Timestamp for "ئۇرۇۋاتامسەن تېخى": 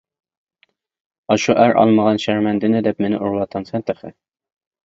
3.23-4.15